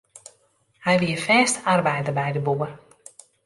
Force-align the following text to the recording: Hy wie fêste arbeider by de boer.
Hy 0.85 0.95
wie 1.01 1.17
fêste 1.25 1.59
arbeider 1.73 2.13
by 2.17 2.29
de 2.35 2.41
boer. 2.45 2.71